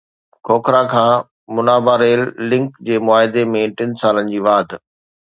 کوکھرا 0.45 0.81
کان 0.91 1.19
منا-با 1.53 1.93
rail 2.01 2.21
link 2.49 2.69
جي 2.87 2.95
معاهدي 3.07 3.43
۾ 3.55 3.65
ٽن 3.77 3.89
سالن 4.03 4.25
جي 4.35 4.39
واڌ 4.49 4.69